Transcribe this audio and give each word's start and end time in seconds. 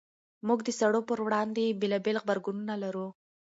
موږ 0.47 0.59
د 0.63 0.69
سړو 0.79 1.01
پر 1.09 1.19
وړاندې 1.25 1.77
بېلابېل 1.81 2.17
غبرګونونه 2.23 2.73
لرو. 2.83 3.07